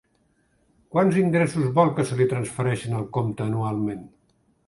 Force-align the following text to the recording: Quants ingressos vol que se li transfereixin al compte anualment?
Quants 0.95 1.17
ingressos 1.23 1.67
vol 1.75 1.91
que 1.99 2.07
se 2.11 2.17
li 2.21 2.27
transfereixin 2.33 2.97
al 3.01 3.07
compte 3.19 3.49
anualment? 3.49 4.03